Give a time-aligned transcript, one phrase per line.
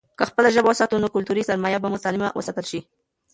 [0.17, 2.79] که خپله ژبه وساتو، نو کلتوري سرمايه به سالمه وساتل شي.